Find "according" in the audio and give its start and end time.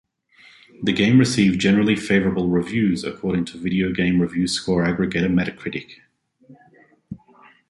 3.03-3.45